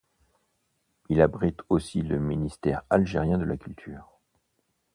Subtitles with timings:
[1.09, 4.19] Il abrite aussi le ministère algérien de la culture.